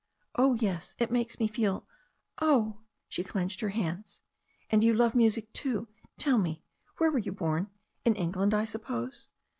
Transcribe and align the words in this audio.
'Oh, 0.33 0.55
yes, 0.55 0.95
it 0.97 1.11
makes 1.11 1.39
me 1.39 1.47
feel— 1.47 1.85
oh!" 2.51 2.79
she 3.07 3.23
clenched 3.23 3.59
her 3.61 3.69
hands. 3.69 4.21
Ah, 4.73 4.77
you 4.77 4.95
love 4.95 5.13
music 5.13 5.53
too. 5.53 5.89
Tell 6.17 6.39
me, 6.39 6.63
where 6.97 7.11
were 7.11 7.19
you 7.19 7.31
born— 7.31 7.69
in 8.03 8.15
England. 8.15 8.55
I 8.55 8.63
suppose?" 8.63 9.29